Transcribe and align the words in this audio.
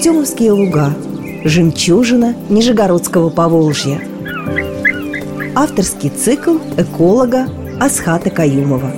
Артемовские 0.00 0.52
луга 0.52 0.94
Жемчужина 1.44 2.34
Нижегородского 2.48 3.28
Поволжья. 3.28 4.00
Авторский 5.54 6.08
цикл 6.08 6.56
эколога 6.78 7.46
Асхата 7.78 8.30
Каюмова. 8.30 8.90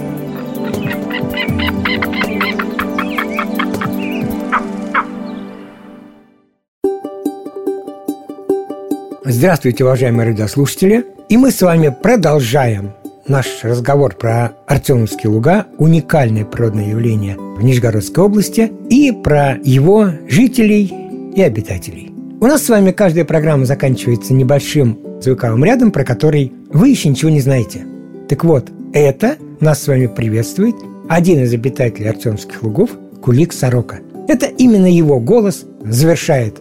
Здравствуйте, 9.24 9.82
уважаемые 9.82 10.28
радиослушатели! 10.28 11.04
И 11.28 11.36
мы 11.36 11.50
с 11.50 11.60
вами 11.62 11.92
продолжаем 12.00 12.92
наш 13.26 13.46
разговор 13.64 14.14
про 14.14 14.52
Артемовские 14.66 15.30
луга, 15.30 15.66
уникальное 15.78 16.44
природное 16.44 16.90
явление 16.90 17.36
в 17.36 17.62
Нижегородской 17.62 18.24
области, 18.24 18.72
и 18.92 19.10
про 19.10 19.56
его 19.64 20.10
жителей 20.28 20.92
и 21.34 21.40
обитателей. 21.40 22.12
У 22.42 22.44
нас 22.44 22.62
с 22.62 22.68
вами 22.68 22.90
каждая 22.90 23.24
программа 23.24 23.64
заканчивается 23.64 24.34
небольшим 24.34 24.98
звуковым 25.22 25.64
рядом, 25.64 25.92
про 25.92 26.04
который 26.04 26.52
вы 26.68 26.90
еще 26.90 27.08
ничего 27.08 27.30
не 27.30 27.40
знаете. 27.40 27.86
Так 28.28 28.44
вот, 28.44 28.70
это 28.92 29.36
нас 29.60 29.82
с 29.82 29.88
вами 29.88 30.08
приветствует 30.08 30.74
один 31.08 31.42
из 31.42 31.54
обитателей 31.54 32.10
Артемских 32.10 32.62
лугов– 32.62 32.90
Кулик 33.22 33.54
Сорока. 33.54 34.00
Это 34.28 34.44
именно 34.44 34.92
его 34.92 35.18
голос 35.20 35.64
завершает 35.82 36.60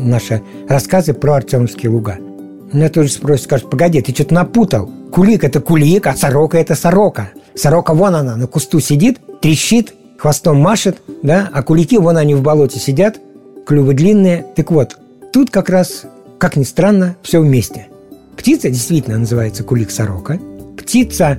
наши 0.00 0.42
рассказы 0.68 1.14
про 1.14 1.36
Артемские 1.36 1.92
луга. 1.92 2.18
Меня 2.72 2.88
тоже 2.88 3.10
спросят, 3.10 3.44
скажут, 3.44 3.70
погоди, 3.70 4.00
ты 4.02 4.12
что-то 4.12 4.34
напутал. 4.34 4.90
Кулик– 5.12 5.44
это 5.44 5.60
кулик, 5.60 6.08
а 6.08 6.16
сорока– 6.16 6.58
это 6.58 6.74
сорока. 6.74 7.30
Сорока 7.54 7.94
вон 7.94 8.16
она 8.16 8.34
на 8.34 8.48
кусту 8.48 8.80
сидит, 8.80 9.20
трещит, 9.40 9.94
хвостом 10.18 10.60
машет, 10.60 10.98
да, 11.22 11.48
а 11.52 11.62
кулики 11.62 11.96
вон 11.96 12.18
они 12.18 12.34
в 12.34 12.42
болоте 12.42 12.78
сидят, 12.78 13.18
клювы 13.66 13.94
длинные. 13.94 14.44
Так 14.56 14.70
вот, 14.70 14.98
тут 15.32 15.50
как 15.50 15.70
раз, 15.70 16.02
как 16.38 16.56
ни 16.56 16.64
странно, 16.64 17.16
все 17.22 17.40
вместе. 17.40 17.86
Птица 18.36 18.68
действительно 18.68 19.18
называется 19.18 19.64
кулик-сорока. 19.64 20.38
Птица 20.76 21.38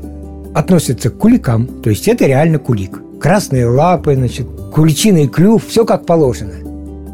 относится 0.55 1.09
к 1.11 1.17
куликам, 1.17 1.67
то 1.81 1.89
есть 1.89 2.07
это 2.07 2.25
реально 2.25 2.57
кулик. 2.57 3.01
Красные 3.19 3.67
лапы, 3.67 4.15
значит, 4.15 4.47
куличиный 4.73 5.27
клюв, 5.27 5.67
все 5.67 5.85
как 5.85 6.05
положено. 6.05 6.53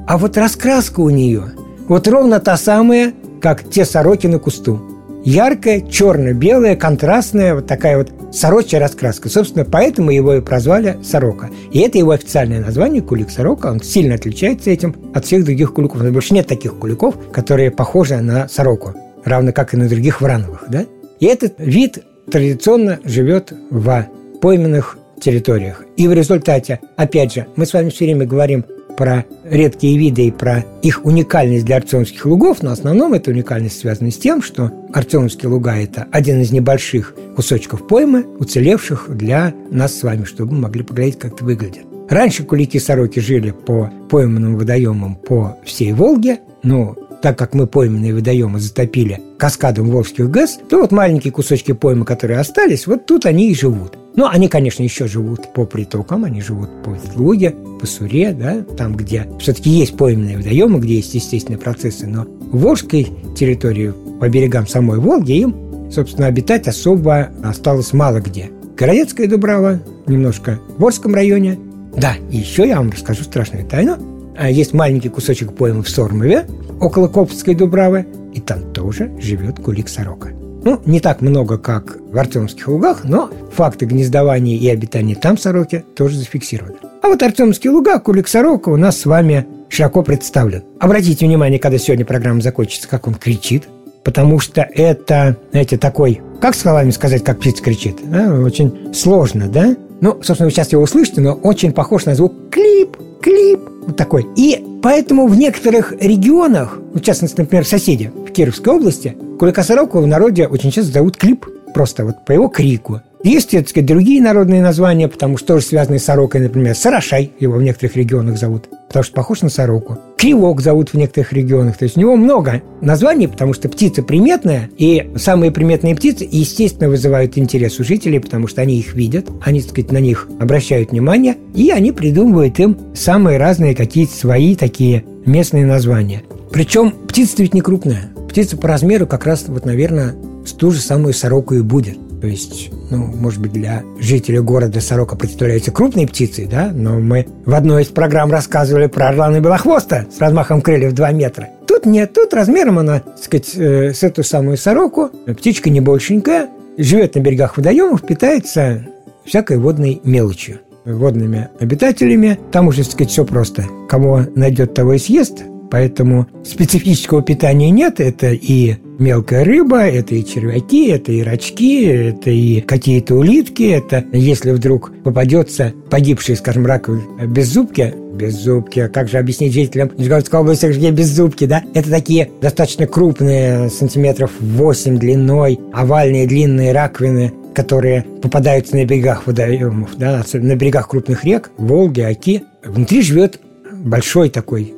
А 0.08 0.18
вот 0.18 0.38
раскраска 0.38 1.02
у 1.02 1.10
нее 1.10 1.52
вот 1.88 2.08
ровно 2.08 2.40
та 2.40 2.58
самая, 2.58 3.14
как 3.42 3.70
те 3.70 3.86
сороки 3.86 4.28
на 4.28 4.40
кусту– 4.40 4.80
яркая, 5.26 5.82
черно-белая, 5.82 6.76
контрастная, 6.76 7.56
вот 7.56 7.66
такая 7.66 7.98
вот 7.98 8.12
сорочья 8.36 8.80
раскраска. 8.80 9.30
Собственно, 9.30 9.66
поэтому 9.66 10.12
его 10.12 10.36
и 10.36 10.42
прозвали 10.42 10.98
сорока. 11.04 11.50
И 11.72 11.80
это 11.80 11.98
его 11.98 12.12
официальное 12.12 12.60
название, 12.60 13.02
кулик 13.02 13.30
сорока. 13.32 13.72
Он 13.72 13.82
сильно 13.82 14.16
отличается 14.16 14.70
этим 14.70 14.96
от 15.14 15.26
всех 15.26 15.46
других 15.46 15.74
куликов. 15.74 16.02
Больше 16.12 16.34
нет 16.34 16.48
таких 16.48 16.78
куликов, 16.78 17.16
которые 17.32 17.72
похожи 17.72 18.18
на 18.18 18.48
сороку, 18.48 18.94
равно 19.24 19.52
как 19.52 19.74
и 19.74 19.78
на 19.78 19.88
других 19.88 20.22
врановых. 20.22 20.66
Да? 20.70 20.86
И 21.20 21.26
этот 21.26 21.56
вид 21.58 22.04
традиционно 22.30 23.00
живет 23.04 23.54
в 23.70 24.08
пойменных 24.42 24.98
территориях. 25.20 25.84
И 25.96 26.08
в 26.08 26.14
результате, 26.14 26.82
опять 26.98 27.34
же, 27.34 27.48
мы 27.56 27.66
с 27.66 27.74
вами 27.74 27.90
все 27.90 28.06
время 28.06 28.26
говорим 28.26 28.66
про 28.96 29.26
редкие 29.44 29.98
виды 29.98 30.28
и 30.28 30.32
про 30.32 30.66
их 30.82 31.06
уникальность 31.06 31.66
для 31.66 31.78
Артемских 31.78 32.26
лугов, 32.26 32.62
но 32.62 32.70
в 32.70 32.74
основном 32.74 33.14
эта 33.14 33.32
уникальность 33.32 33.80
связана 33.80 34.12
с 34.12 34.18
тем, 34.18 34.42
что 34.42 34.72
Артемские 34.94 35.50
луга– 35.50 35.76
это 35.78 36.08
один 36.12 36.42
из 36.42 36.52
небольших 36.52 37.16
кусочков 37.36 37.88
поймы, 37.88 38.26
уцелевших 38.40 39.08
для 39.10 39.54
нас 39.70 39.96
с 39.96 40.04
вами, 40.04 40.24
чтобы 40.24 40.54
мы 40.54 40.62
могли 40.62 40.84
поглядеть, 40.84 41.20
как 41.20 41.34
это 41.34 41.44
выглядит. 41.44 41.86
Раньше 42.10 42.44
кулики-сороки 42.44 43.20
жили 43.20 43.52
по 43.52 43.92
пойманным 44.10 44.58
водоемам 44.58 45.16
по 45.16 45.58
всей 45.66 45.92
Волге, 45.92 46.40
но 46.62 46.96
так 47.22 47.38
как 47.38 47.56
мы 47.56 47.66
пойменные 47.66 48.14
водоемы 48.14 48.60
затопили 48.60 49.20
каскадом 49.40 49.90
Волжских 49.90 50.30
ГЭС, 50.30 50.60
то 50.70 50.82
вот 50.82 50.92
маленькие 50.92 51.34
кусочки 51.34 51.72
поймы, 51.72 52.06
которые 52.06 52.40
остались, 52.40 52.86
вот 52.86 53.08
тут 53.08 53.26
они 53.26 53.50
и 53.50 53.56
живут. 53.56 53.98
Ну, 54.16 54.28
они, 54.28 54.48
конечно, 54.48 54.82
еще 54.82 55.08
живут 55.08 55.54
по 55.54 55.66
притокам, 55.66 56.24
они 56.24 56.42
живут 56.42 56.70
по 56.84 56.92
Ветлуге, 56.92 57.54
по 57.80 57.86
Суре, 57.86 58.32
да, 58.32 58.62
там, 58.78 58.96
где 58.96 59.28
все-таки 59.40 59.70
есть 59.70 59.98
пойменные 59.98 60.38
водоемы, 60.38 60.80
где 60.80 60.96
есть 60.96 61.14
естественные 61.14 61.60
процессы, 61.60 62.08
но 62.08 62.26
Волжской 62.52 63.08
территории, 63.36 63.94
по 64.20 64.30
берегам 64.30 64.68
самой 64.68 65.00
Волги, 65.00 65.34
им, 65.34 65.92
собственно, 65.92 66.28
обитать 66.28 66.68
особо 66.68 67.30
осталось 67.44 67.92
мало 67.92 68.22
где. 68.22 68.50
Городецкая 68.78 69.28
Дубрава, 69.28 69.82
немножко 70.08 70.60
в 70.78 70.82
Волжском 70.82 71.14
районе. 71.14 71.60
Да, 71.98 72.14
и 72.32 72.38
еще 72.38 72.68
я 72.68 72.78
вам 72.78 72.92
расскажу 72.92 73.24
страшную 73.24 73.66
тайну. 73.66 73.98
А 74.38 74.50
есть 74.50 74.74
маленький 74.74 75.10
кусочек 75.10 75.54
поймы 75.54 75.84
в 75.84 75.90
Сормове, 75.90 76.46
около 76.82 77.08
Коптской 77.08 77.56
Дубравы, 77.56 78.06
и 78.34 78.42
там 78.42 78.74
тоже 78.74 79.12
живет 79.20 79.60
кулик-сорока. 79.60 80.30
Ну, 80.66 80.82
не 80.84 81.00
так 81.00 81.22
много, 81.22 81.60
как 81.60 81.98
в 82.12 82.18
Артемских 82.18 82.68
лугах, 82.68 83.04
но 83.04 83.30
факты 83.54 83.86
гнездования 83.86 84.58
и 84.58 84.68
обитания 84.68 85.16
там 85.16 85.38
сороки 85.38 85.86
тоже 85.96 86.18
зафиксированы. 86.18 86.78
А 87.04 87.08
вот 87.08 87.22
Артемские 87.22 87.72
луга, 87.72 88.00
кулик 88.00 88.28
сорока 88.28 88.70
у 88.70 88.76
нас 88.76 89.00
с 89.00 89.06
вами 89.06 89.46
широко 89.70 90.02
представлен. 90.02 90.64
Обратите 90.80 91.28
внимание, 91.28 91.60
когда 91.60 91.78
сегодня 91.78 92.04
программа 92.04 92.42
закончится, 92.42 92.88
как 92.88 93.08
он 93.08 93.14
кричит, 93.14 93.70
потому 94.04 94.40
что 94.40 94.62
это, 94.62 95.38
знаете, 95.52 95.78
такой, 95.78 96.22
как 96.42 96.56
словами 96.56 96.90
сказать, 96.90 97.24
как 97.24 97.40
птица 97.40 97.62
кричит, 97.62 97.98
да? 98.04 98.34
очень 98.34 98.92
сложно, 98.92 99.48
да? 99.48 99.76
Ну, 100.02 100.20
собственно, 100.24 100.48
вы 100.48 100.52
сейчас 100.52 100.72
его 100.72 100.82
услышите, 100.82 101.22
но 101.22 101.34
очень 101.34 101.74
похож 101.74 102.06
на 102.06 102.16
звук 102.16 102.34
клип, 102.50 102.98
клип, 103.22 103.60
вот 103.86 103.98
такой. 103.98 104.26
И 104.36 104.64
поэтому 104.82 105.28
в 105.28 105.38
некоторых 105.38 105.94
регионах, 106.00 106.80
в 106.94 107.00
частности, 107.02 107.40
например, 107.40 107.66
соседи 107.66 108.12
в 108.16 108.32
Кировской 108.32 108.74
области, 108.74 109.16
Кулика-сороку 109.40 110.00
в 110.00 110.08
народе 110.08 110.48
очень 110.48 110.72
часто 110.72 110.92
зовут 110.92 111.18
клип, 111.18 111.46
просто 111.74 112.06
вот 112.06 112.26
по 112.26 112.32
его 112.32 112.48
крику. 112.48 113.02
Есть, 113.26 113.50
так 113.50 113.68
сказать, 113.68 113.88
другие 113.88 114.22
народные 114.22 114.62
названия, 114.62 115.08
потому 115.08 115.38
что 115.38 115.48
тоже 115.48 115.66
связаны 115.66 115.98
с 115.98 116.04
сорокой, 116.04 116.42
например, 116.42 116.76
Сарашай 116.76 117.32
его 117.40 117.56
в 117.56 117.64
некоторых 117.64 117.96
регионах 117.96 118.38
зовут, 118.38 118.70
потому 118.88 119.04
что 119.04 119.16
похож 119.16 119.42
на 119.42 119.50
сороку. 119.50 119.98
Кривок 120.16 120.62
зовут 120.62 120.90
в 120.90 120.94
некоторых 120.94 121.34
регионах. 121.34 121.76
То 121.76 121.86
есть 121.86 121.98
у 121.98 122.02
него 122.02 122.18
много 122.18 122.62
названий, 122.82 123.28
потому 123.28 123.54
что 123.54 123.68
птица 123.68 124.04
приметная, 124.04 124.70
и 124.78 125.12
самые 125.16 125.50
приметные 125.50 125.96
птицы, 125.96 126.30
естественно, 126.32 126.88
вызывают 126.88 127.36
интерес 127.40 127.80
у 127.80 127.84
жителей, 127.84 128.20
потому 128.20 128.46
что 128.46 128.62
они 128.62 128.78
их 128.78 128.94
видят, 128.94 129.26
они, 129.44 129.60
так 129.62 129.72
сказать, 129.72 129.92
на 129.92 129.98
них 130.00 130.30
обращают 130.40 130.92
внимание, 130.92 131.36
и 131.56 131.72
они 131.72 131.94
придумывают 131.94 132.60
им 132.60 132.78
самые 132.94 133.40
разные 133.40 133.74
какие-то 133.74 134.16
свои 134.16 134.56
такие 134.56 135.04
местные 135.26 135.66
названия. 135.66 136.22
Причем 136.52 136.92
птица 136.92 137.38
ведь 137.40 137.56
не 137.56 137.62
крупная. 137.62 138.12
Птица 138.30 138.56
по 138.56 138.68
размеру 138.68 139.08
как 139.08 139.26
раз, 139.26 139.46
вот, 139.48 139.66
наверное, 139.66 140.14
с 140.46 140.52
ту 140.52 140.70
же 140.70 140.80
самую 140.80 141.16
сороку 141.16 141.56
и 141.56 141.62
будет. 141.62 141.98
То 142.22 142.28
есть, 142.28 142.72
ну, 142.90 142.98
может 142.98 143.42
быть, 143.42 143.52
для 143.52 143.84
жителей 144.00 144.40
города 144.40 144.82
сорока 144.82 145.16
представляется 145.16 145.72
крупной 145.72 146.08
птицей, 146.08 146.46
да, 146.46 146.72
но 146.74 147.00
мы 147.00 147.28
в 147.46 147.54
одной 147.54 147.84
из 147.84 147.88
программ 147.88 148.32
рассказывали 148.32 148.88
про 148.88 149.10
орлана 149.10 149.40
белохвоста 149.40 150.08
с 150.16 150.20
размахом 150.20 150.62
крыльев 150.62 150.94
2 150.94 151.12
метра. 151.12 151.50
Тут 151.68 151.86
нет, 151.86 152.14
тут 152.14 152.34
размером 152.34 152.80
она, 152.80 153.00
так 153.00 153.20
сказать, 153.20 153.56
э, 153.56 153.94
с 153.94 154.04
эту 154.04 154.24
самую 154.24 154.58
сороку. 154.58 155.10
Птичка 155.26 155.70
не 155.70 155.82
большенькая, 155.82 156.50
живет 156.78 157.16
на 157.16 157.20
берегах 157.20 157.58
водоемов, 157.58 158.02
питается 158.06 158.86
всякой 159.26 159.58
водной 159.58 160.02
мелочью 160.04 160.60
водными 160.86 161.50
обитателями. 161.60 162.40
Там 162.52 162.68
уже, 162.68 162.84
так 162.84 162.92
сказать, 162.92 163.12
все 163.12 163.26
просто. 163.26 163.66
Кого 163.90 164.22
найдет, 164.36 164.74
того 164.74 164.94
и 164.94 165.00
съест. 165.00 165.44
Поэтому 165.72 166.28
специфического 166.44 167.22
питания 167.22 167.72
нет. 167.72 168.00
Это 168.00 168.32
и 168.32 168.76
мелкая 169.00 169.44
рыба, 169.44 169.82
это 169.82 170.16
и 170.16 170.26
червяки, 170.26 170.88
это 170.88 171.12
и 171.12 171.22
рачки, 171.22 171.86
это 171.86 172.30
и 172.30 172.62
какие-то 172.62 173.16
улитки. 173.16 173.64
Это 173.64 174.06
если 174.12 174.52
вдруг 174.52 174.92
попадется 175.04 175.74
погибший, 175.90 176.36
скажем, 176.36 176.66
раковый 176.66 177.02
беззубки, 177.28 177.94
беззубки, 178.14 178.80
а 178.80 178.90
как 178.90 179.10
же 179.10 179.18
объяснить 179.18 179.54
жителям 179.54 179.92
Нижегородской 179.98 180.40
области, 180.40 180.66
где 180.68 180.92
беззубки, 180.92 181.46
да? 181.46 181.64
Это 181.74 181.90
такие 181.90 182.30
достаточно 182.42 182.88
крупные, 182.88 183.70
сантиметров 183.70 184.32
8 184.40 184.98
длиной, 184.98 185.60
овальные 185.74 186.28
длинные 186.28 186.72
раковины, 186.72 187.34
которые 187.54 188.04
попадаются 188.22 188.76
на 188.76 188.86
берегах 188.86 189.28
водоемов, 189.28 189.98
да, 189.98 190.24
на 190.34 190.56
берегах 190.56 190.90
крупных 190.90 191.24
рек, 191.24 191.52
Волги, 191.58 192.02
Оки. 192.02 192.44
Внутри 192.64 193.02
живет 193.02 193.40
большой 193.72 194.30
такой 194.30 194.74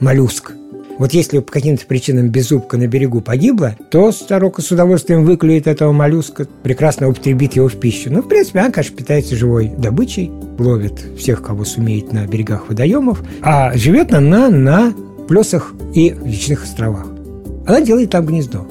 моллюск. 0.00 0.52
Вот 0.98 1.12
если 1.12 1.38
по 1.38 1.50
каким-то 1.50 1.86
причинам 1.86 2.28
беззубка 2.28 2.76
на 2.76 2.86
берегу 2.86 3.20
погибла, 3.20 3.76
то 3.90 4.12
сорока 4.12 4.62
с 4.62 4.70
удовольствием 4.70 5.24
выклюет 5.24 5.66
этого 5.66 5.92
моллюска, 5.92 6.46
прекрасно 6.62 7.08
употребит 7.08 7.54
его 7.54 7.68
в 7.68 7.74
пищу. 7.76 8.10
Ну, 8.12 8.22
в 8.22 8.28
принципе, 8.28 8.60
она, 8.60 8.70
конечно, 8.70 8.96
питается 8.96 9.36
живой 9.36 9.68
добычей, 9.76 10.30
ловит 10.58 11.02
всех, 11.18 11.42
кого 11.42 11.64
сумеет 11.64 12.12
на 12.12 12.26
берегах 12.26 12.68
водоемов, 12.68 13.22
а 13.40 13.76
живет 13.76 14.12
она 14.12 14.50
на 14.50 14.92
плесах 15.28 15.72
и 15.94 16.14
личных 16.24 16.64
островах. 16.64 17.06
Она 17.66 17.80
делает 17.80 18.10
там 18.10 18.26
гнездо. 18.26 18.66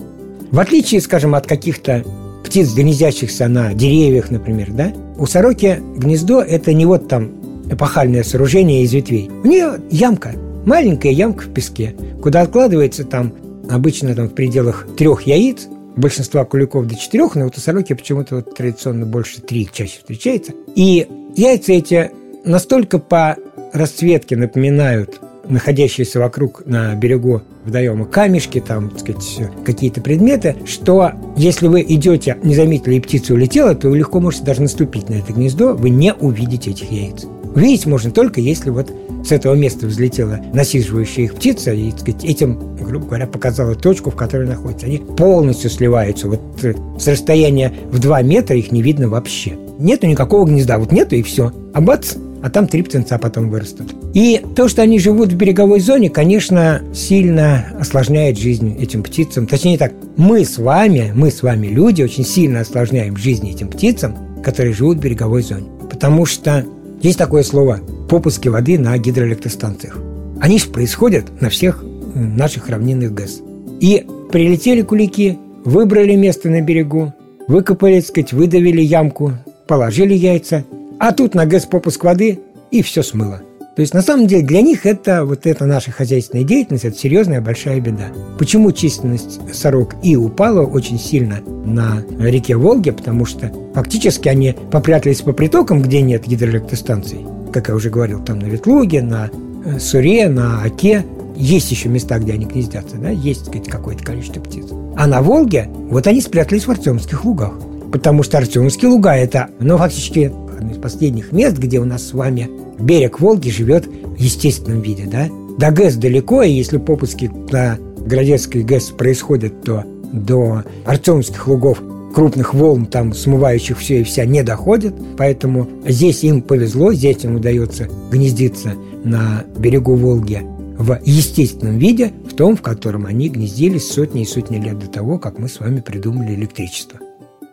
В 0.52 0.60
отличие, 0.60 1.02
скажем, 1.02 1.34
от 1.34 1.48
каких-то 1.48 2.04
птиц, 2.46 2.74
гнездящихся 2.74 3.48
на 3.48 3.74
деревьях, 3.74 4.30
например, 4.32 4.72
да, 4.72 4.94
у 5.18 5.26
сороки 5.26 5.80
гнездо– 5.98 6.42
это 6.48 6.74
не 6.74 6.86
вот 6.86 7.08
там 7.08 7.32
эпохальное 7.70 8.24
сооружение 8.24 8.84
из 8.84 8.94
ветвей. 8.94 9.30
У 9.44 9.48
нее 9.48 9.80
ямка– 9.90 10.34
маленькая 10.66 11.12
ямка 11.12 11.44
в 11.44 11.54
песке, 11.54 11.96
куда 12.22 12.42
откладывается 12.42 13.04
там 13.04 13.34
обычно 13.70 14.16
там 14.16 14.28
в 14.28 14.34
пределах 14.34 14.88
трех 14.98 15.24
яиц, 15.24 15.68
большинства 15.96 16.46
куликов 16.46 16.88
до 16.88 16.96
четырех, 16.96 17.36
но 17.36 17.46
вот 17.46 17.58
у 17.58 17.62
сороки 17.62 17.94
почему-то 17.94 18.36
вот 18.36 18.56
традиционно 18.56 19.06
больше 19.06 19.42
три 19.42 19.68
чаще 19.72 20.00
встречается. 20.00 20.54
И 20.76 21.08
яйца 21.36 21.74
эти 21.74 22.12
настолько 22.44 23.00
по 23.00 23.38
расцветке 23.74 24.36
напоминают 24.36 25.20
находящиеся 25.48 26.20
вокруг 26.20 26.66
на 26.66 26.96
берегу 26.96 27.42
водоема 27.66 28.06
камешки, 28.06 28.60
там, 28.66 28.90
так 28.90 29.00
сказать, 29.00 29.50
какие-то 29.66 30.02
предметы, 30.02 30.56
что 30.66 31.12
если 31.36 31.68
вы 31.68 31.82
идете, 31.82 32.38
не 32.44 32.56
заметили, 32.56 32.96
и 32.96 33.00
птица 33.00 33.34
улетела, 33.34 33.76
то 33.76 33.90
вы 33.90 33.98
легко 33.98 34.20
можете 34.20 34.44
даже 34.44 34.62
наступить 34.62 35.10
на 35.10 35.16
это 35.16 35.34
гнездо, 35.34 35.74
вы 35.74 35.90
не 35.90 36.14
увидите 36.14 36.72
этих 36.72 36.92
яиц. 36.92 37.26
Увидеть 37.54 37.86
можно 37.86 38.12
только, 38.12 38.40
если 38.40 38.70
вот 38.70 38.92
с 39.24 39.32
этого 39.32 39.54
места 39.56 39.88
взлетела 39.88 40.40
насиживающая 40.54 41.26
их 41.26 41.36
птица 41.36 41.72
и, 41.74 41.92
сказать, 41.92 42.24
этим, 42.24 42.76
грубо 42.76 43.06
говоря, 43.06 43.28
показала 43.28 43.76
точку, 43.76 44.12
в 44.12 44.16
которой 44.16 44.48
находится. 44.48 44.88
Они 44.88 44.98
полностью 44.98 45.70
сливаются. 45.70 46.28
Вот 46.28 46.42
э, 46.64 46.74
с 47.00 47.08
расстояния 47.08 47.74
в 47.92 48.00
2 48.00 48.22
метра 48.24 48.56
их 48.56 48.72
не 48.72 48.82
видно 48.82 49.10
вообще. 49.10 49.58
Нету 49.80 50.08
никакого 50.08 50.46
гнезда. 50.46 50.78
Вот 50.78 50.92
нету 50.92 51.16
и 51.16 51.22
все. 51.22 51.52
А 51.74 51.82
бац, 51.82 52.16
а 52.42 52.50
там 52.50 52.68
три 52.68 52.82
птенца 52.82 53.18
потом 53.18 53.50
вырастут. 53.50 53.94
И 54.14 54.42
то, 54.56 54.68
что 54.68 54.82
они 54.82 55.00
живут 55.00 55.32
в 55.32 55.36
береговой 55.36 55.80
зоне, 55.80 56.10
конечно, 56.10 56.82
сильно 56.94 57.66
осложняет 57.80 58.38
жизнь 58.38 58.78
этим 58.80 59.04
птицам. 59.04 59.46
Точнее 59.48 59.78
так, 59.78 59.94
мы 60.18 60.44
с 60.44 60.58
вами, 60.58 61.12
мы 61.16 61.32
с 61.32 61.44
вами 61.44 61.68
люди, 61.68 62.02
очень 62.02 62.26
сильно 62.26 62.62
осложняем 62.62 63.16
жизнь 63.16 63.48
этим 63.50 63.68
птицам, 63.68 64.16
которые 64.44 64.74
живут 64.74 64.98
в 64.98 65.02
береговой 65.02 65.44
зоне. 65.44 65.68
Потому 65.90 66.26
что 66.26 66.66
есть 67.02 67.18
такое 67.18 67.44
слово 67.44 67.80
«попуски 68.12 68.48
воды 68.48 68.78
на 68.78 68.96
гидроэлектростанциях». 68.96 69.98
Они 70.40 70.60
же 70.60 70.68
происходят 70.68 71.42
на 71.42 71.50
всех 71.50 71.84
наших 72.14 72.70
равнинных 72.70 73.12
ГЭС. 73.12 73.42
И 73.80 74.06
прилетели 74.32 74.84
кулики, 74.84 75.40
выбрали 75.66 76.14
место 76.14 76.50
на 76.50 76.62
берегу, 76.62 77.12
выкопали, 77.48 78.02
так 78.02 78.10
сказать, 78.10 78.34
выдавили 78.34 78.82
ямку, 78.82 79.34
положили 79.66 80.14
яйца– 80.14 80.64
а 81.04 81.14
тут 81.14 81.34
на 81.34 81.48
ГЭС 81.48 81.66
попуск 81.66 82.04
воды, 82.04 82.42
и 82.70 82.84
все 82.84 83.02
смыло. 83.02 83.42
То 83.76 83.82
есть, 83.82 83.96
на 83.96 84.04
самом 84.04 84.28
деле, 84.28 84.46
для 84.46 84.62
них 84.62 84.86
это 84.86 85.26
вот 85.26 85.48
эта 85.48 85.66
наша 85.66 85.90
хозяйственная 85.90 86.44
деятельность– 86.44 86.86
это 86.86 86.96
серьезная 86.96 87.42
большая 87.42 87.80
беда. 87.80 88.10
Почему 88.38 88.72
численность 88.72 89.40
сорок 89.52 89.96
и 90.04 90.16
упала 90.16 90.64
очень 90.64 91.00
сильно 91.00 91.40
на 91.66 92.04
реке 92.20 92.56
Волге? 92.56 92.92
Потому 92.92 93.26
что 93.26 93.52
фактически 93.74 94.28
они 94.28 94.56
попрятались 94.72 95.22
по 95.22 95.34
притокам, 95.34 95.82
где 95.82 96.04
нет 96.04 96.28
гидроэлектростанций. 96.28 97.22
Как 97.52 97.68
я 97.68 97.76
уже 97.76 97.90
говорил, 97.90 98.24
там 98.24 98.40
на 98.40 98.46
Ветлуге, 98.46 99.02
на 99.02 99.30
э, 99.66 99.80
Суре, 99.80 100.30
на 100.30 100.62
Оке. 100.62 101.06
Есть 101.36 101.72
еще 101.72 101.90
места, 101.90 102.20
где 102.20 102.34
они 102.34 102.46
гнездятся, 102.46 102.98
да? 102.98 103.10
есть 103.10 103.50
какое-то 103.68 104.04
количество 104.04 104.42
птиц. 104.42 104.66
А 104.96 105.08
на 105.08 105.22
Волге, 105.22 105.70
вот 105.90 106.06
они 106.08 106.22
спрятались 106.22 106.66
в 106.66 106.72
Артемских 106.72 107.26
лугах. 107.26 107.54
Потому 107.92 108.24
что 108.24 108.38
Артемские 108.38 108.92
луга– 108.92 109.16
это, 109.16 109.50
ну, 109.60 109.78
фактически 109.78 110.32
одно 110.58 110.72
из 110.72 110.78
последних 110.78 111.32
мест, 111.32 111.58
где 111.58 111.80
у 111.80 111.86
нас 111.86 112.08
с 112.08 112.14
вами 112.14 112.50
берег 112.80 113.20
Волги 113.20 113.50
живет 113.50 113.86
в 113.88 114.20
естественном 114.20 114.82
виде, 114.82 115.08
да? 115.12 115.28
До 115.58 115.72
ГЭС 115.72 115.96
далеко, 115.96 116.44
и 116.44 116.52
если 116.52 116.78
попуски 116.78 117.30
на 117.52 117.78
Городецкой 118.06 118.64
ГЭС 118.64 118.92
происходят, 118.92 119.64
то 119.64 119.84
до 120.14 120.64
Артемских 120.86 121.48
лугов 121.48 121.82
крупных 122.12 122.54
волн, 122.54 122.86
там 122.86 123.14
смывающих 123.14 123.78
все 123.78 124.02
и 124.02 124.04
вся, 124.04 124.26
не 124.26 124.44
доходят. 124.44 124.94
Поэтому 125.18 125.68
здесь 125.86 126.24
им 126.24 126.42
повезло, 126.42 126.94
здесь 126.94 127.24
им 127.24 127.36
удается 127.36 127.88
гнездиться 128.12 128.74
на 129.04 129.44
берегу 129.58 129.96
Волги 129.96 130.42
в 130.78 131.00
естественном 131.04 131.78
виде, 131.78 132.12
в 132.30 132.34
том, 132.34 132.56
в 132.56 132.62
котором 132.62 133.06
они 133.06 133.30
гнездились 133.30 133.90
сотни 133.90 134.24
и 134.24 134.26
сотни 134.26 134.58
лет 134.58 134.80
до 134.80 134.88
того, 134.88 135.20
как 135.20 135.38
мы 135.38 135.48
с 135.48 135.60
вами 135.60 135.80
придумали 135.80 136.34
электричество. 136.34 137.00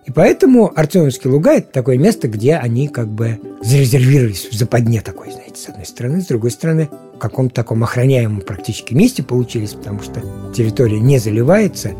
И 0.06 0.10
поэтому 0.10 0.72
Артемовские 0.74 1.34
луга– 1.34 1.52
это 1.56 1.70
такое 1.70 1.98
место, 1.98 2.28
где 2.28 2.54
они 2.54 2.88
как 2.88 3.08
бы 3.08 3.38
зарезервировались 3.62 4.48
в 4.50 4.54
западне 4.54 5.02
такой, 5.02 5.30
знаете, 5.30 5.56
с 5.56 5.68
одной 5.68 5.84
стороны. 5.84 6.22
С 6.22 6.26
другой 6.28 6.50
стороны, 6.50 6.88
в 7.14 7.18
каком-то 7.18 7.54
таком 7.54 7.84
охраняемом 7.84 8.40
практически 8.40 8.94
месте 8.94 9.22
получились, 9.22 9.72
потому 9.72 10.00
что 10.00 10.22
территория 10.56 10.98
не 10.98 11.18
заливается, 11.18 11.90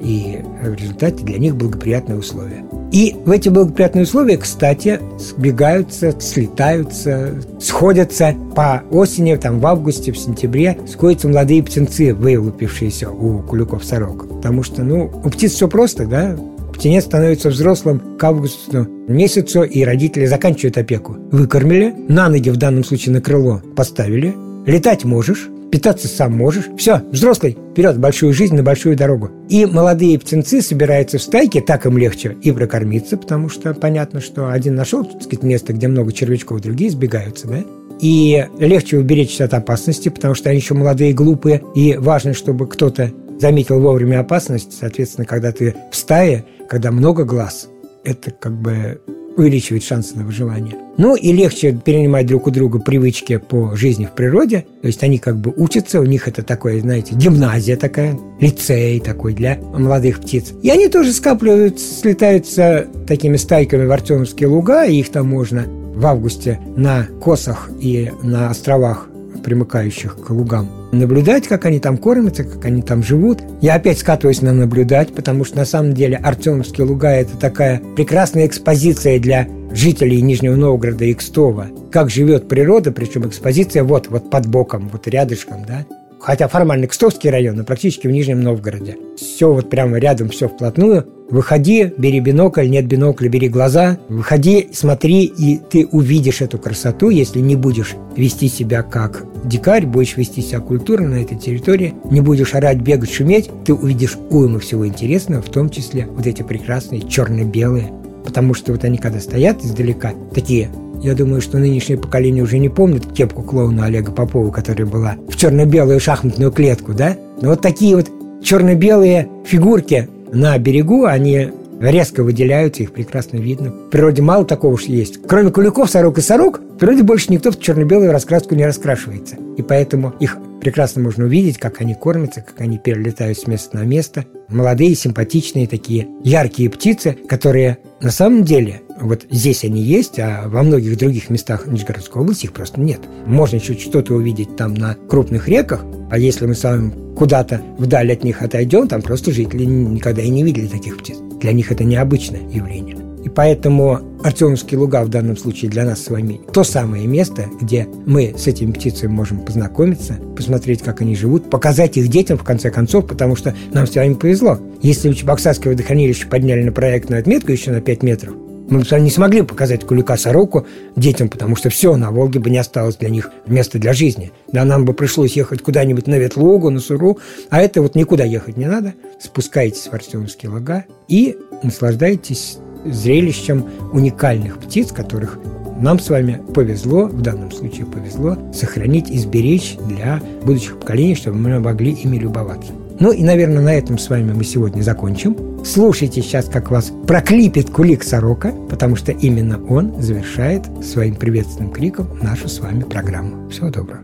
и 0.00 0.38
в 0.62 0.74
результате 0.74 1.24
для 1.24 1.38
них 1.38 1.56
благоприятные 1.56 2.18
условия. 2.18 2.64
И 2.92 3.16
в 3.24 3.30
эти 3.30 3.48
благоприятные 3.48 4.04
условия, 4.04 4.36
кстати, 4.36 5.00
сбегаются, 5.18 6.14
слетаются, 6.20 7.34
сходятся 7.60 8.34
по 8.56 8.82
осени, 8.90 9.36
там 9.36 9.60
в 9.60 9.66
августе, 9.66 10.12
в 10.12 10.18
сентябре, 10.18 10.76
сходятся 10.88 11.28
молодые 11.28 11.62
птенцы, 11.62 12.14
вылупившиеся 12.14 13.10
у 13.10 13.42
куликов-сорок. 13.42 14.28
Потому 14.28 14.62
что, 14.62 14.82
ну, 14.82 15.10
у 15.22 15.30
птиц 15.30 15.52
все 15.52 15.68
просто, 15.68 16.06
да, 16.06 16.36
Птенец 16.80 17.04
становится 17.04 17.50
взрослым 17.50 18.16
к 18.16 18.24
августу 18.24 18.86
месяцу, 19.06 19.64
и 19.64 19.84
родители 19.84 20.24
заканчивают 20.24 20.78
опеку. 20.78 21.14
Выкормили, 21.30 21.94
на 22.08 22.30
ноги 22.30 22.48
в 22.48 22.56
данном 22.56 22.84
случае 22.84 23.12
на 23.12 23.20
крыло 23.20 23.60
поставили, 23.76 24.34
летать 24.64 25.04
можешь, 25.04 25.48
питаться 25.70 26.08
сам 26.08 26.32
можешь. 26.32 26.70
Все, 26.78 27.02
взрослый, 27.12 27.58
вперед, 27.80 27.98
большую 27.98 28.34
жизнь 28.34 28.54
на 28.54 28.62
большую 28.62 28.94
дорогу. 28.94 29.30
И 29.48 29.64
молодые 29.64 30.18
птенцы 30.18 30.60
собираются 30.60 31.16
в 31.16 31.22
стайке, 31.22 31.62
так 31.62 31.86
им 31.86 31.96
легче 31.96 32.36
и 32.42 32.52
прокормиться, 32.52 33.16
потому 33.16 33.48
что 33.48 33.72
понятно, 33.72 34.20
что 34.20 34.50
один 34.50 34.74
нашел, 34.74 35.02
так 35.02 35.22
сказать, 35.22 35.42
место, 35.42 35.72
где 35.72 35.88
много 35.88 36.12
червячков, 36.12 36.60
другие 36.60 36.90
сбегаются, 36.90 37.48
да? 37.48 37.64
И 38.02 38.46
легче 38.58 38.98
уберечься 38.98 39.44
от 39.44 39.54
опасности, 39.54 40.10
потому 40.10 40.34
что 40.34 40.50
они 40.50 40.58
еще 40.58 40.74
молодые, 40.74 41.14
глупые, 41.14 41.62
и 41.74 41.96
важно, 41.96 42.34
чтобы 42.34 42.68
кто-то 42.68 43.12
заметил 43.38 43.80
вовремя 43.80 44.20
опасность. 44.20 44.76
Соответственно, 44.78 45.24
когда 45.24 45.50
ты 45.50 45.74
в 45.90 45.96
стае, 45.96 46.44
когда 46.68 46.90
много 46.90 47.24
глаз, 47.24 47.66
это 48.04 48.30
как 48.30 48.60
бы 48.60 49.00
увеличивает 49.36 49.84
шансы 49.84 50.16
на 50.16 50.24
выживание. 50.24 50.76
Ну 50.96 51.14
и 51.14 51.32
легче 51.32 51.72
перенимать 51.72 52.26
друг 52.26 52.46
у 52.46 52.50
друга 52.50 52.78
привычки 52.78 53.38
по 53.38 53.74
жизни 53.76 54.06
в 54.06 54.12
природе. 54.12 54.66
То 54.82 54.86
есть 54.86 55.02
они 55.02 55.18
как 55.18 55.38
бы 55.38 55.52
учатся, 55.56 56.00
у 56.00 56.04
них 56.04 56.28
это 56.28 56.42
такое, 56.42 56.80
знаете, 56.80 57.14
гимназия 57.14 57.76
такая, 57.76 58.18
лицей 58.40 59.00
такой 59.00 59.34
для 59.34 59.56
молодых 59.56 60.20
птиц. 60.20 60.52
И 60.62 60.70
они 60.70 60.88
тоже 60.88 61.12
скапливаются, 61.12 62.00
слетаются 62.00 62.86
такими 63.06 63.36
стайками 63.36 63.86
в 63.86 63.92
Артемовские 63.92 64.48
луга, 64.48 64.84
и 64.84 64.98
их 64.98 65.10
там 65.10 65.28
можно 65.28 65.64
в 65.66 66.06
августе 66.06 66.60
на 66.76 67.06
косах 67.22 67.70
и 67.80 68.10
на 68.22 68.50
островах 68.50 69.08
примыкающих 69.42 70.16
к 70.16 70.30
лугам. 70.30 70.79
Наблюдать, 70.92 71.46
как 71.46 71.66
они 71.66 71.78
там 71.78 71.96
кормятся, 71.96 72.44
как 72.44 72.64
они 72.64 72.82
там 72.82 73.02
живут. 73.02 73.40
Я 73.60 73.74
опять 73.74 73.98
скатываюсь 73.98 74.42
на 74.42 74.52
наблюдать, 74.52 75.14
потому 75.14 75.44
что 75.44 75.56
на 75.56 75.64
самом 75.64 75.94
деле 75.94 76.16
Артемовские 76.16 76.86
луга– 76.86 77.10
это 77.12 77.36
такая 77.36 77.80
прекрасная 77.96 78.46
экспозиция 78.46 79.20
для 79.20 79.46
жителей 79.72 80.20
Нижнего 80.20 80.56
Новгорода 80.56 81.04
и 81.04 81.14
Кстова. 81.14 81.68
Как 81.92 82.10
живет 82.10 82.48
природа, 82.48 82.90
причем 82.90 83.28
экспозиция 83.28 83.84
вот, 83.84 84.08
вот 84.08 84.30
под 84.30 84.46
боком, 84.46 84.88
вот 84.92 85.06
рядышком, 85.06 85.64
да 85.66 85.86
хотя 86.20 86.48
формально 86.48 86.86
Кстовский 86.86 87.30
район, 87.30 87.56
но 87.56 87.64
практически 87.64 88.06
в 88.06 88.10
Нижнем 88.10 88.42
Новгороде. 88.42 88.96
Все 89.16 89.52
вот 89.52 89.70
прямо 89.70 89.98
рядом, 89.98 90.28
все 90.28 90.48
вплотную. 90.48 91.06
Выходи, 91.30 91.92
бери 91.96 92.18
бинокль, 92.18 92.68
нет 92.68 92.86
бинокля, 92.86 93.28
бери 93.28 93.48
глаза. 93.48 93.98
Выходи, 94.08 94.70
смотри, 94.72 95.24
и 95.24 95.58
ты 95.58 95.86
увидишь 95.86 96.40
эту 96.40 96.58
красоту, 96.58 97.08
если 97.08 97.38
не 97.38 97.54
будешь 97.54 97.94
вести 98.16 98.48
себя 98.48 98.82
как 98.82 99.24
дикарь, 99.44 99.86
будешь 99.86 100.16
вести 100.16 100.42
себя 100.42 100.58
культурно 100.60 101.10
на 101.10 101.22
этой 101.22 101.38
территории, 101.38 101.94
не 102.10 102.20
будешь 102.20 102.54
орать, 102.54 102.78
бегать, 102.78 103.12
шуметь, 103.12 103.50
ты 103.64 103.72
увидишь 103.72 104.18
уйму 104.30 104.58
всего 104.58 104.86
интересного, 104.86 105.40
в 105.40 105.50
том 105.50 105.70
числе 105.70 106.06
вот 106.06 106.26
эти 106.26 106.42
прекрасные 106.42 107.02
черно-белые. 107.02 107.92
Потому 108.24 108.52
что 108.54 108.72
вот 108.72 108.84
они 108.84 108.98
когда 108.98 109.20
стоят 109.20 109.64
издалека, 109.64 110.12
такие 110.34 110.68
я 111.02 111.14
думаю, 111.14 111.40
что 111.40 111.58
нынешнее 111.58 111.96
поколение 111.96 112.42
уже 112.42 112.58
не 112.58 112.68
помнит 112.68 113.12
кепку 113.12 113.42
клоуна 113.42 113.86
Олега 113.86 114.12
Попова, 114.12 114.50
которая 114.50 114.86
была 114.86 115.16
в 115.28 115.36
черно-белую 115.36 116.00
шахматную 116.00 116.52
клетку, 116.52 116.92
да? 116.92 117.16
Но 117.40 117.50
вот 117.50 117.62
такие 117.62 117.96
вот 117.96 118.10
черно-белые 118.42 119.28
фигурки 119.44 120.08
на 120.32 120.56
берегу, 120.58 121.04
они 121.04 121.50
резко 121.80 122.22
выделяются, 122.22 122.82
их 122.82 122.92
прекрасно 122.92 123.38
видно. 123.38 123.70
В 123.70 123.90
природе 123.90 124.20
мало 124.20 124.44
такого 124.44 124.74
уж 124.74 124.84
есть. 124.84 125.22
Кроме 125.26 125.50
куликов, 125.50 125.90
сорок 125.90 126.18
и 126.18 126.20
сорок, 126.20 126.60
в 126.60 126.76
природе 126.76 127.02
больше 127.02 127.32
никто 127.32 127.50
в 127.50 127.58
черно-белую 127.58 128.12
раскраску 128.12 128.54
не 128.54 128.66
раскрашивается. 128.66 129.36
И 129.56 129.62
поэтому 129.62 130.12
их 130.20 130.36
прекрасно 130.60 131.02
можно 131.02 131.24
увидеть, 131.24 131.58
как 131.58 131.80
они 131.80 131.94
кормятся, 131.94 132.42
как 132.42 132.60
они 132.60 132.76
перелетают 132.76 133.38
с 133.38 133.46
места 133.46 133.78
на 133.78 133.84
место. 133.84 134.26
Молодые, 134.48 134.94
симпатичные 134.94 135.66
такие, 135.66 136.06
яркие 136.22 136.68
птицы, 136.68 137.16
которые 137.28 137.78
на 138.02 138.10
самом 138.10 138.44
деле 138.44 138.82
вот 139.00 139.26
здесь 139.30 139.64
они 139.64 139.82
есть, 139.82 140.18
а 140.18 140.44
во 140.46 140.62
многих 140.62 140.98
других 140.98 141.30
местах 141.30 141.66
Нижегородской 141.66 142.22
области 142.22 142.44
их 142.44 142.52
просто 142.52 142.80
нет. 142.80 143.00
Можно 143.26 143.56
еще 143.56 143.74
что-то 143.74 144.14
увидеть 144.14 144.56
там 144.56 144.74
на 144.74 144.94
крупных 145.08 145.48
реках, 145.48 145.84
а 146.10 146.18
если 146.18 146.46
мы 146.46 146.54
с 146.54 146.64
вами 146.64 146.92
куда-то 147.16 147.62
вдаль 147.78 148.12
от 148.12 148.24
них 148.24 148.42
отойдем, 148.42 148.88
там 148.88 149.02
просто 149.02 149.32
жители 149.32 149.64
никогда 149.64 150.22
и 150.22 150.28
не 150.28 150.42
видели 150.42 150.66
таких 150.66 150.98
птиц. 150.98 151.16
Для 151.40 151.52
них 151.52 151.72
это 151.72 151.84
необычное 151.84 152.42
явление. 152.50 152.96
И 153.24 153.28
поэтому 153.28 154.00
Артемовские 154.22 154.80
луга 154.80 155.02
в 155.04 155.08
данном 155.08 155.36
случае 155.36 155.70
для 155.70 155.84
нас 155.84 156.02
с 156.02 156.10
вами 156.10 156.40
то 156.52 156.64
самое 156.64 157.06
место, 157.06 157.46
где 157.60 157.86
мы 158.06 158.34
с 158.36 158.46
этими 158.46 158.72
птицами 158.72 159.10
можем 159.10 159.40
познакомиться, 159.40 160.18
посмотреть, 160.36 160.82
как 160.82 161.02
они 161.02 161.14
живут, 161.14 161.50
показать 161.50 161.96
их 161.96 162.08
детям, 162.08 162.38
в 162.38 162.44
конце 162.44 162.70
концов, 162.70 163.06
потому 163.06 163.36
что 163.36 163.54
нам 163.72 163.86
с 163.86 163.94
вами 163.94 164.14
повезло. 164.14 164.58
Если 164.82 165.08
бы 165.08 165.14
Чебоксарское 165.14 165.72
водохранилище 165.72 166.26
подняли 166.26 166.62
на 166.62 166.72
проектную 166.72 167.20
отметку 167.20 167.52
еще 167.52 167.70
на 167.70 167.80
5 167.80 168.02
метров, 168.02 168.34
мы 168.70 168.80
бы 168.80 169.00
не 169.00 169.10
смогли 169.10 169.42
показать 169.42 169.84
кулика-сороку 169.84 170.66
детям, 170.96 171.28
потому 171.28 171.56
что 171.56 171.68
все, 171.68 171.96
на 171.96 172.10
Волге 172.10 172.40
бы 172.40 172.50
не 172.50 172.58
осталось 172.58 172.96
для 172.96 173.10
них 173.10 173.30
места 173.46 173.78
для 173.78 173.92
жизни. 173.92 174.32
Да, 174.52 174.64
нам 174.64 174.84
бы 174.84 174.94
пришлось 174.94 175.32
ехать 175.32 175.62
куда-нибудь 175.62 176.06
на 176.06 176.14
Ветлугу, 176.14 176.70
на 176.70 176.80
Суру, 176.80 177.18
а 177.50 177.60
это 177.60 177.82
вот 177.82 177.94
никуда 177.94 178.24
ехать 178.24 178.56
не 178.56 178.66
надо. 178.66 178.94
Спускайтесь 179.20 179.88
в 179.88 179.92
Артемовские 179.92 180.50
лага 180.50 180.84
и 181.08 181.36
наслаждайтесь 181.62 182.58
зрелищем 182.84 183.66
уникальных 183.92 184.58
птиц, 184.58 184.92
которых 184.92 185.38
нам 185.80 185.98
с 185.98 186.08
вами 186.10 186.40
повезло, 186.54 187.06
в 187.06 187.22
данном 187.22 187.50
случае 187.50 187.86
повезло, 187.86 188.36
сохранить 188.54 189.10
и 189.10 189.18
сберечь 189.18 189.76
для 189.86 190.20
будущих 190.44 190.78
поколений, 190.78 191.14
чтобы 191.14 191.38
мы 191.38 191.58
могли 191.58 191.92
ими 191.92 192.18
любоваться. 192.18 192.72
Ну 192.98 193.12
и, 193.12 193.22
наверное, 193.22 193.62
на 193.62 193.74
этом 193.74 193.98
с 193.98 194.08
вами 194.10 194.32
мы 194.32 194.44
сегодня 194.44 194.82
закончим. 194.82 195.49
Слушайте 195.64 196.22
сейчас, 196.22 196.46
как 196.46 196.70
вас 196.70 196.90
проклипит 197.06 197.70
кулик 197.70 198.02
сорока, 198.02 198.52
потому 198.68 198.96
что 198.96 199.12
именно 199.12 199.62
он 199.68 200.00
завершает 200.00 200.64
своим 200.84 201.14
приветственным 201.14 201.70
криком 201.70 202.18
нашу 202.22 202.48
с 202.48 202.60
вами 202.60 202.82
программу. 202.82 203.48
Всего 203.50 203.70
доброго. 203.70 204.00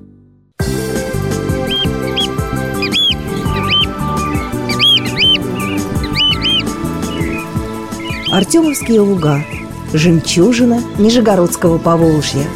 Артемовские 8.30 9.00
луга. 9.00 9.42
Жемчужина 9.92 10.80
Нижегородского 10.98 11.78
Поволжья– 11.78 12.44